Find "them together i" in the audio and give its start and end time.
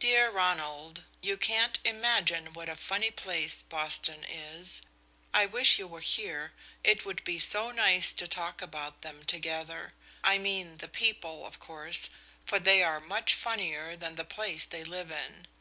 9.02-10.38